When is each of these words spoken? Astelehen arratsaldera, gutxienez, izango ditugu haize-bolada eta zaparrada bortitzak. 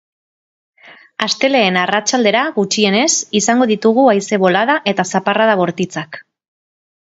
Astelehen 1.25 1.77
arratsaldera, 1.81 2.41
gutxienez, 2.57 3.05
izango 3.41 3.69
ditugu 3.75 4.09
haize-bolada 4.15 4.81
eta 4.95 5.09
zaparrada 5.15 5.61
bortitzak. 5.63 6.23